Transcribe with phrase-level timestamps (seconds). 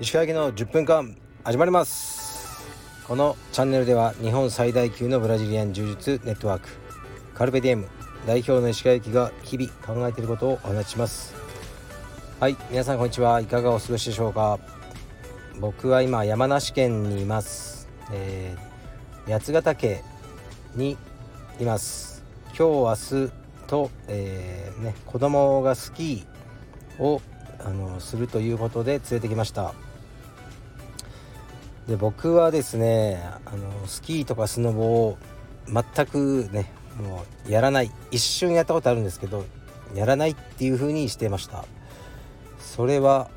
[0.00, 2.66] 石川家の10分間始まります。
[3.06, 6.68] このチャンネルでは日本最大級のブラジリアン柔術ネットワーク
[7.34, 7.86] カルペディエム
[8.26, 11.36] 代表の石川行が日々考えていることをお話しします。
[12.40, 13.40] はい皆さんこんにちは。
[13.40, 14.58] いかがお過ごしでしょうか？
[15.60, 20.02] 僕は今山梨県にいます、えー、八ヶ岳
[20.74, 20.96] に
[21.60, 22.16] います。
[22.58, 23.35] 今日明日
[23.66, 27.20] と、えー、ね、子供がスキーを
[27.64, 29.74] あのするということで連れてきました。
[31.88, 35.18] で僕はですねあのスキーとかスノボを
[35.66, 37.90] 全くねもうやらない。
[38.10, 39.44] 一瞬やったことあるんですけど
[39.94, 41.64] やらないっていう風にしてました。
[42.58, 43.30] それは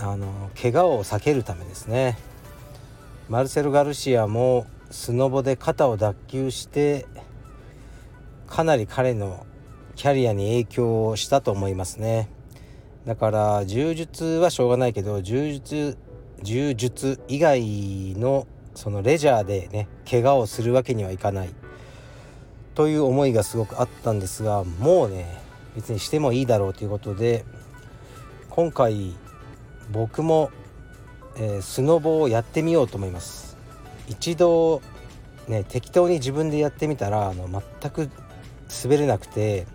[0.00, 2.18] あの怪我を避けるためですね。
[3.28, 7.06] マルセル・ガルシアもスノボで肩を脱臼して
[8.46, 9.46] かなり彼の
[9.96, 12.28] キャリアに影響したと思いますね。
[13.06, 15.96] だから柔術はしょうがないけど柔術
[16.42, 21.54] 柔術以外のそのレジャーでね怪我をするわけにはいかない。
[22.74, 25.40] という思いがすごくあったんですがもうね
[25.74, 27.46] 別にしてもいいだろうということで
[28.50, 29.14] 今回
[29.90, 30.50] 僕も、
[31.38, 33.56] えー、スノボをやってみようと思います。
[34.08, 34.82] 一度
[35.48, 38.10] ね適当に自分でやってみたらあの全く
[38.84, 39.66] 滑れなくて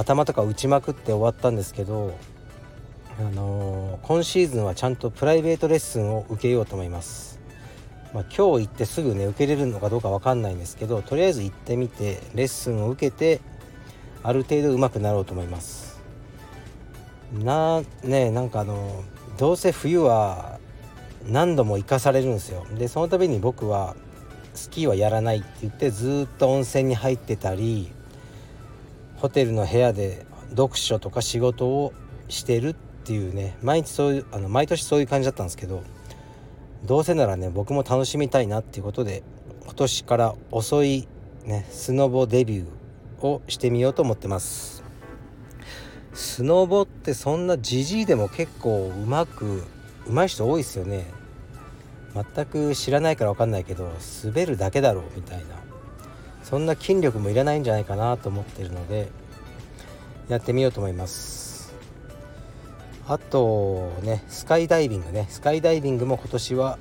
[0.00, 2.16] 頭とか打ちまくって終わったんですけど
[3.18, 7.38] あのー、今シーズンはちゃんとプライベートレッスンを受けようと思います。
[8.14, 13.40] まあ、今日行ってすぐね受けれるのかどうか分かんないんですけどとりあえず行ってみてレッスンを受けて
[14.22, 16.00] ある程度上手くなろうと思います。
[17.32, 19.04] なねなんかあの
[19.36, 20.58] どうせ冬は
[21.28, 22.64] 何度も行かされるんですよ。
[22.74, 23.94] でその度に僕は
[24.54, 27.92] スキーはやらないって言ってずっと温泉に入ってたり
[29.20, 31.92] ホテルの部屋で読書とか仕事を
[32.28, 35.82] してるっていうね毎日そういうあの毎年そういう感じだったんですけど
[36.84, 39.22] どうせならね僕も楽しみたいなっていうことで
[39.64, 41.06] 今年から遅い
[41.44, 44.82] ねスノボデビューをしてみようと思ってます。
[46.12, 49.64] スノボってそんなじじいでも結構うまく
[50.06, 51.06] うまい人多いですよね。
[52.14, 53.92] 全く知らないから分かんないけど
[54.24, 55.69] 滑るだけだろうみたいな。
[56.50, 59.08] そんな筋力もいらないんじゃないかなと思ってるので
[60.28, 61.72] やってみようと思います。
[63.06, 65.26] あとねスカイダイビングね。
[65.30, 66.78] スカイダイビングも今年は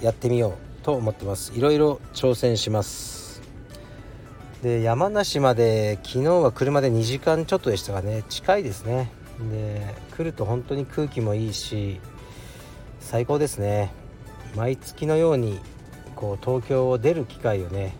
[0.00, 1.52] やってみようと思ってます。
[1.56, 3.42] いろいろ挑戦します。
[4.62, 8.24] で山梨まで昨日は車で2時間ちょっとでしたがね。
[8.28, 9.12] 近いですね。
[9.52, 12.00] で来ると本当に空気もいいし
[12.98, 13.92] 最高ですね。
[14.56, 15.60] 毎月のように
[16.16, 17.96] こう東京を出る機会をね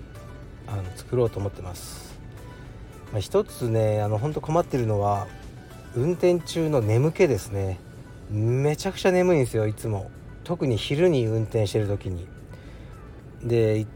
[0.67, 2.19] あの作ろうと思ってます、
[3.13, 5.27] まあ、一つねあの本当困ってるのは
[5.95, 7.79] 運転中の眠気ですね。
[8.31, 10.11] めちゃくちゃ眠いんですよいつも。
[10.43, 12.27] 特に昼に運転してる時に。
[13.45, 13.87] で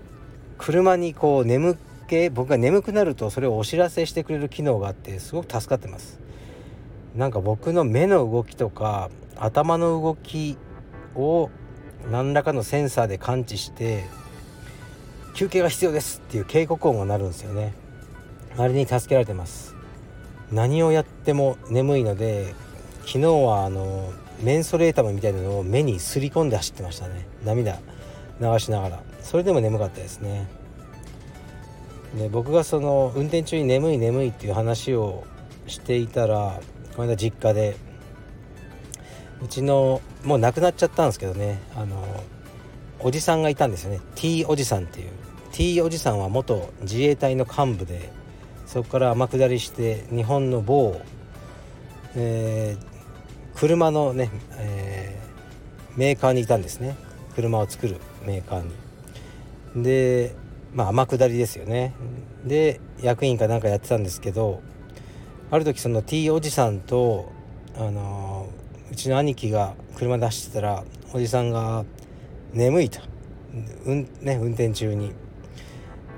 [0.58, 1.78] 車にこう眠
[2.08, 6.20] 気僕が眠くなるとそれをお知らせしてくれる機能があってすごく助かってます。
[7.14, 10.58] なんか僕の目の動きとか頭の動き
[11.14, 11.50] を
[12.10, 14.04] 何らかのセンサーで感知して
[15.36, 17.74] 休憩が必要ですっていう警告音が鳴るんですよね。
[18.56, 19.76] あれに助けられてます。
[20.50, 22.54] 何をやっても眠いので
[23.00, 27.28] 昨日はあのメンソレータムみたいなのを目にすり込んで走ってましたね。
[27.44, 27.78] 涙
[28.40, 29.02] 流しながら。
[29.20, 30.48] それでも眠かったですね。
[32.16, 35.24] で僕がその運転中に眠い眠いっていう話を
[35.66, 36.60] していたら
[36.94, 37.76] この間実家で
[39.42, 41.60] うちのもう亡くなっちゃったんですけどね。
[41.74, 42.24] あの
[43.00, 44.00] おじさんがいたんですよね。
[44.14, 45.25] T おじさんっていう。
[45.56, 48.10] T おじさんは元自衛隊の幹部で
[48.66, 51.00] そこから天下りして日本の某、
[52.14, 54.28] えー、車のね、
[54.58, 56.94] えー、メーカーにいたんですね
[57.34, 57.96] 車を作る
[58.26, 58.66] メーカー
[59.74, 59.82] に。
[59.82, 60.34] で
[60.74, 61.94] まあ天下りですよね。
[62.44, 64.60] で役員かなんかやってたんですけど
[65.50, 67.32] ある時その T おじさんと
[67.78, 71.86] あのー、うちの兄貴が車で走ってたらおじさんが
[72.52, 73.00] 「眠い」と、
[73.86, 75.12] うんね、運転中に「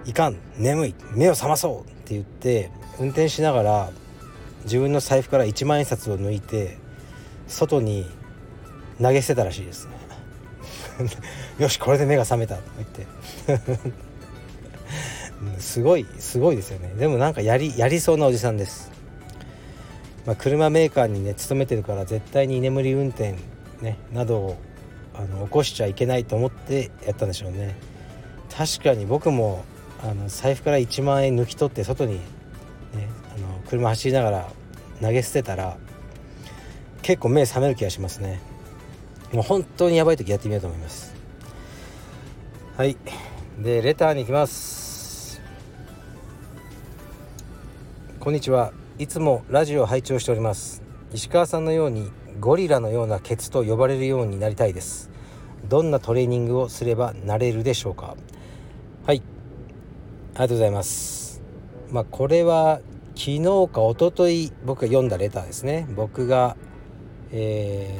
[0.08, 3.90] いかん眠い目を覚まそう」って言って運転しながら
[4.64, 6.78] 自分の財布から1万円札を抜いて
[7.46, 8.06] 外に
[9.00, 9.92] 投げ捨てたらしいですね。
[11.60, 13.06] よしこれで目が覚めたと言って。
[15.60, 16.92] すごいすごいですよね。
[16.98, 18.90] でもなんかやりやりそうなおじさんです、
[20.26, 23.36] まあ、車メーカーにね勤めてるから絶対に居眠り運転
[23.80, 24.56] ねなどを
[25.14, 27.76] あの起こしちゃいけないと思ってやったんでしょうね。
[28.50, 29.64] 確かに僕も
[30.02, 32.20] あの財布から1万円抜き取って外に、ね、
[33.34, 34.52] あの車走りながら
[35.00, 35.76] 投げ捨てたら
[37.02, 38.40] 結構目覚める気がしますね。
[39.32, 41.14] もう本当にやばい時やってみようと思います。
[42.76, 42.96] はい。
[43.58, 45.40] でレターに行きます。
[48.20, 48.72] こんにちは。
[48.98, 50.82] いつもラジオを拝聴しております。
[51.12, 52.10] 石川さんのように
[52.40, 55.10] ゴリラのようなケツと呼ばれるようになりたいです。
[55.68, 58.16] どんなトレーニングをすればなれるでしょうか。
[59.06, 59.22] はい。
[60.38, 61.42] りがとうございます。
[61.90, 62.80] まあこれは
[63.16, 63.40] 昨日
[63.72, 65.86] か一昨日僕が読んだレターですね。
[65.96, 66.56] 僕が
[67.30, 67.94] え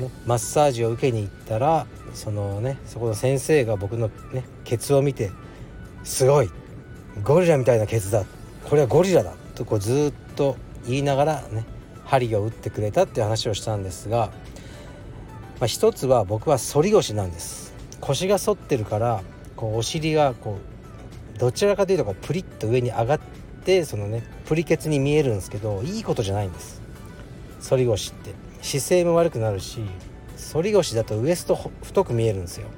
[0.00, 5.30] ー、マッサージを受けに行ったらそのねそこの先生が僕のねケツを見て
[6.04, 6.50] 「すごい
[7.22, 8.24] ゴリラみたいなケツだ。
[8.68, 10.56] これはゴリラだ」とこうずっと
[10.86, 11.64] 言いながらね
[12.04, 14.30] 針を打ってくれたっていう話をしたんですが、
[15.60, 17.74] まあ、一つは僕は反り腰なんです。
[18.00, 19.22] 腰が反ってるから
[19.56, 20.75] こうお尻がこう
[21.38, 23.20] どちらかというとこうプリッと上に上がっ
[23.64, 26.82] てそのねプリケツに見えるんですけどいいことじゃないんです。
[27.68, 28.34] 反り腰って。
[28.62, 29.80] 姿勢も悪くなるし
[30.52, 32.68] 反り腰だとウエスト太く見えるんですよ。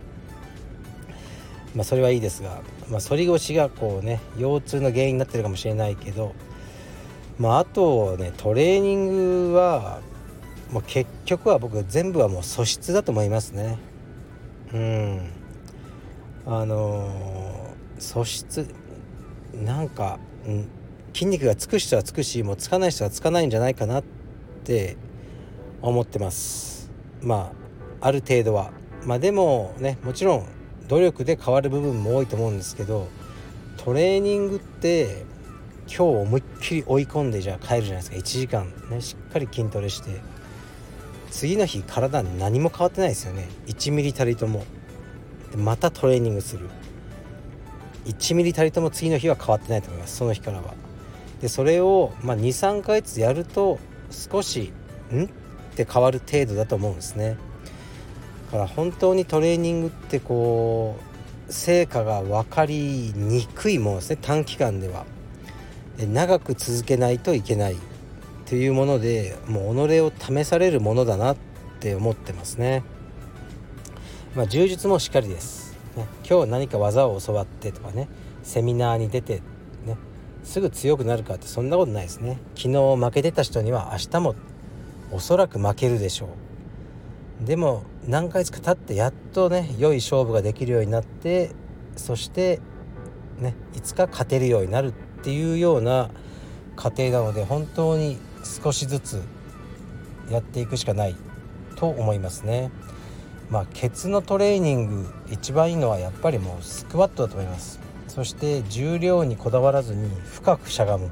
[1.75, 2.61] まあそれはいいですが、
[2.91, 6.35] まあ、反り腰がこうね腰痛の原因になってるかもしれないけど
[7.39, 10.01] まああとねトレーニングは
[10.71, 13.79] もう結局は僕全部はもう素質だと思いますね。
[14.73, 15.31] うん。
[16.47, 17.58] あのー、
[17.99, 18.69] 素質
[19.55, 20.69] なんか、うん、
[21.13, 24.05] 筋肉がつく人はつくしもうつかない人はつかないんじゃないかなっ
[24.65, 24.97] て
[25.83, 26.91] 思ってます。
[27.23, 27.53] ま
[28.01, 28.71] あある程度は。
[29.05, 30.47] まあでもねもちろん
[30.89, 33.09] 努力で変わる部分も多いと思うんですけど
[33.77, 35.25] トレーニングって
[35.87, 38.17] 今日思いっきり追い込んでじゃあ帰るじゃないですか。
[38.17, 38.73] 1時間。
[38.91, 40.21] ねしっかり筋トレして。
[41.31, 43.49] 次の日体何も変わってないですよね。
[43.67, 44.65] 1ミリたりとも。
[45.57, 46.69] またトレーニングする。
[48.09, 50.17] 1ミリたりとも次の日は変わってないと思います。
[50.17, 50.75] その日からは。
[51.41, 53.79] でそれを、まあ、23ヶ月やると
[54.11, 54.73] 少し
[55.13, 55.25] ん？
[55.25, 55.29] っ
[55.77, 57.37] て変わる程度だと思うんですね。
[58.47, 60.97] だから本当にトレーニングってこ
[61.49, 64.19] う成果が分かりにくいものですね。
[64.21, 65.05] 短期間では。
[65.97, 67.77] で長く続けないといけない
[68.47, 71.37] というものでもう己を試されるものだなっ
[71.81, 72.85] て思ってますね。
[74.35, 75.68] まあ充実もしっかりです、
[75.99, 78.09] ね、今日何か技を教わってとかね
[78.45, 79.43] セミナーに出て
[79.85, 79.97] ね
[80.45, 84.37] すぐ強くなるかってそんなことないですね昨日負けてた人には明日も
[85.11, 86.29] おそらく負けるでしょ
[87.43, 91.51] うでも何回か経ってやっとね良い勝負ができるようになって
[91.97, 92.61] そして
[93.39, 94.93] ねいつか勝てるようになるっ
[95.23, 96.11] ていうような
[96.77, 98.19] 過程なので本当に
[98.63, 99.23] 少しずつ
[100.31, 101.17] やっていくしかない
[101.75, 102.71] と思いますね。
[103.51, 107.81] まあ、ケツのトレーニング一番いいのはやっぱりもうスクワットだと思います。
[108.07, 111.11] そして重量にこだわらずに深くしゃがむ。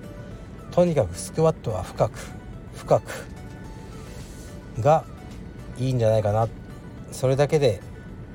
[0.71, 2.19] とにかくスクワットは深く
[2.75, 3.03] 深く
[4.81, 5.05] が
[5.79, 6.49] いいんじゃないかな。
[7.11, 7.81] それだけで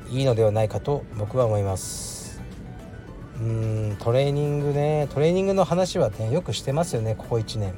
[0.10, 2.42] いいのではないかと僕は思います。
[3.40, 5.08] うんトレーニングね。
[5.14, 7.74] トレーニングの話はねよくしてますよねここ1年。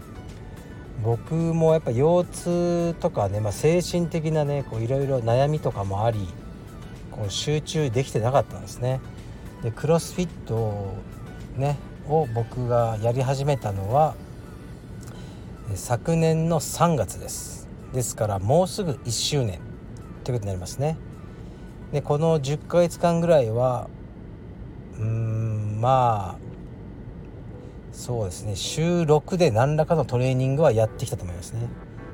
[1.02, 6.28] 僕もやっぱ腰痛とかね、まあ、精神的なねいろいろ悩みとかもあり
[7.12, 9.02] こう集中できてなかったんですね。
[9.64, 10.94] でクロスフィット
[11.56, 14.16] ねを僕がやり始めたのは
[15.76, 17.68] 昨年の3月です。
[17.94, 19.60] ですからもうすぐ1周年
[20.24, 20.98] ということになりますね。
[21.92, 23.88] でこの10ヶ月間ぐらいは
[25.00, 26.53] うんまあ
[27.94, 28.56] そうですね。
[28.56, 31.70] 週6で何らかのトレーニングはやってきたと思いますね。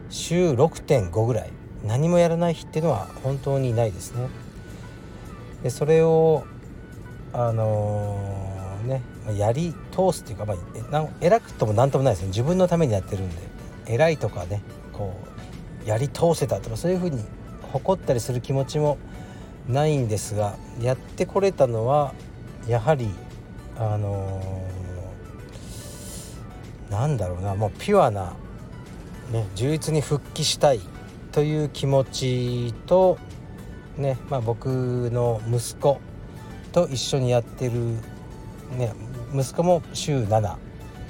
[0.09, 1.51] 週6.5ぐらい。
[1.83, 4.27] 何もやらない日っていうのは本当にないですね。
[5.63, 6.43] でそれを
[7.33, 9.01] あのー、ね
[9.37, 10.55] やり通すっていうか、ま
[10.99, 12.27] あ、偉くとも何ともないですね。
[12.27, 13.49] 自分のためにやってるんで。
[13.89, 14.61] 偉いとかね
[14.93, 15.19] こ
[15.83, 17.23] うやり通せたとかそういうふうに
[17.73, 18.97] 誇ったりする気持ちも
[19.67, 22.13] ないんですがやってこれたのは
[22.67, 23.09] やはり
[23.77, 24.78] あのー、
[26.89, 28.33] なんだろうなもうピュアな、
[29.31, 30.81] ね、充実に復帰したい
[31.31, 33.17] という気持ちと、
[33.97, 36.01] ねまあ、僕の息子
[36.71, 37.73] と一緒にやってる、
[38.77, 38.93] ね、
[39.33, 40.55] 息子も週7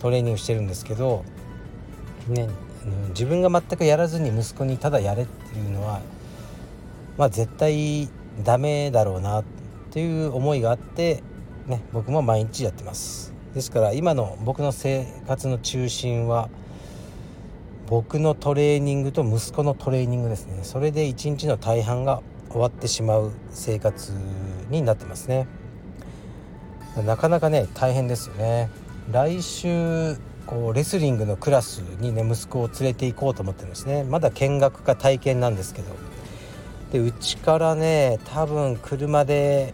[0.02, 1.24] トレーニングしてるんですけど、
[2.28, 2.50] ね、
[3.10, 6.02] 自分が全くやらずに息子にただやれっていうのは
[7.18, 8.10] まあ絶対
[8.44, 9.44] ダメだろうなっ
[9.92, 11.24] ていう思いがあって、
[11.68, 13.34] ね、僕も毎日やってます。
[13.54, 16.50] ですから今の僕の生活の中心は
[17.88, 20.60] 僕のトレーニングと息子のトレーニングですね。
[20.62, 24.14] それで一日の大半が終わってしまう生活
[24.70, 25.48] になってますね。
[27.06, 28.70] なかなかね大変ですよね。
[29.12, 34.04] 来週こうレスリングのクラスにね息子を連れて行こうと思ってるんですね。
[34.04, 35.96] まだ見学か体験なんですけど。
[36.92, 39.74] でうちからね多分車で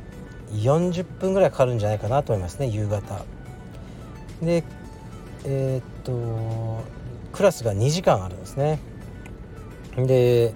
[0.53, 3.25] 40分ぐらいかかるんじゃないかなと思いますね夕方。
[4.41, 4.63] で
[5.45, 6.83] えー、っと
[7.31, 8.79] クラスが2時間あるんですね。
[9.97, 10.53] で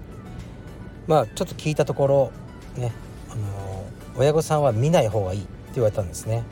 [1.07, 2.31] まあちょっと聞いたところ
[2.77, 2.91] ね
[3.29, 3.85] あの
[4.17, 6.43] 親御さんは見ない方がいいって言われたんですね。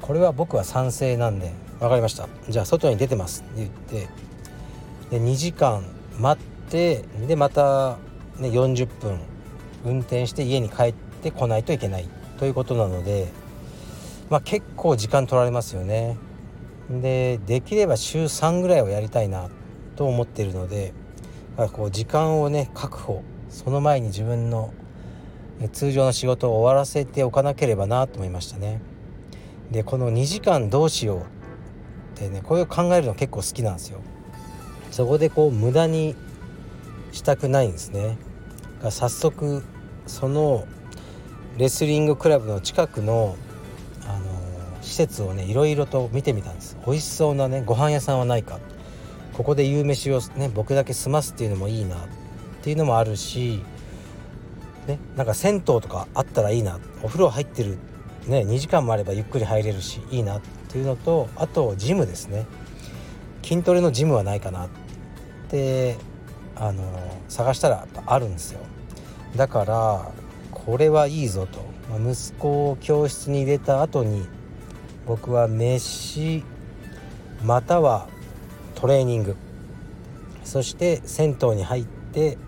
[0.00, 2.28] これは僕は賛成なんで分かりました。
[2.48, 4.08] じゃあ外に出てますって言って
[5.10, 5.84] で2時間
[6.18, 7.98] 待ってでまた、
[8.38, 9.18] ね、40分
[9.84, 13.28] 運転して家に帰ってこないといけないということなので、
[14.30, 16.16] まあ、結構時間取られますよね。
[16.90, 19.50] でできれば週3ぐらいはやりたいな
[19.96, 20.92] と思っているので
[21.72, 24.72] こう時間をね確保その前に自分の
[25.72, 28.82] 通常の仕事を終わらせておかなければなと思いましたね。
[29.70, 31.22] でこの2時間どうしようっ
[32.14, 34.00] てねこういう考えるの結構好きなんですよ。
[34.90, 36.14] そこでこう無駄に
[37.10, 38.18] したくないんですね。
[38.90, 39.64] 早速
[40.06, 40.66] その
[41.56, 43.36] レスリングクラブの近く、の
[44.86, 46.78] 施設をねいろいろと見てみたんです。
[46.86, 48.60] 美味しそうなねご飯屋さんはないか。
[49.34, 51.98] ここで夕飯をね僕だけ済ますっていうのもいいなっ
[52.62, 53.62] ていうのもあるし
[54.86, 56.78] ねなんか銭湯とかあったらいいな。
[57.02, 57.78] お風呂入ってる
[58.26, 62.46] ね2時間もあればゆっくり入れるしいいなっていうのとあとジムですね。
[63.42, 64.68] 筋トレのジムはないかなっ
[65.48, 65.96] て
[66.54, 66.84] あの
[67.28, 68.60] 探したらあるんですよ。
[69.34, 70.12] だから
[70.52, 71.64] これはいいぞと、
[72.10, 74.26] 息子を教室に入れた後に
[75.06, 76.44] 僕は飯
[77.44, 78.08] または
[78.74, 79.36] トレーニング。
[80.44, 82.38] そして銭湯に入って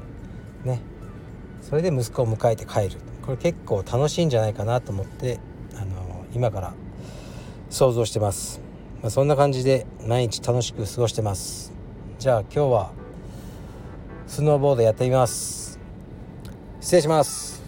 [0.65, 0.81] ね。
[1.63, 3.01] それで息子を迎えて帰る。
[3.23, 5.39] これ結構楽しいんじゃないかなと思って
[5.75, 6.75] あの今から
[7.69, 8.61] 想像してます、
[9.03, 11.73] まあ、そんな感じで毎日楽しく過ごしてます。
[12.19, 12.93] じゃあ今日は
[14.27, 15.79] スノーボードやってみます。
[16.81, 17.63] 失礼します。